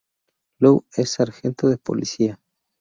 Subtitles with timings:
[0.57, 2.39] Lou es sargento de policía.